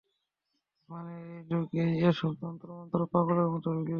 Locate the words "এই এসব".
1.75-2.31